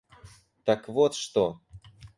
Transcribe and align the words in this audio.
—Так 0.65 0.89
вот 0.95 1.13
что! 1.13 1.43